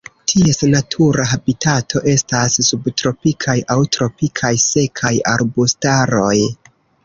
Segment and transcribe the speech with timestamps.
[0.31, 6.37] Ties natura habitato estas subtropikaj aŭ tropikaj sekaj arbustaroj.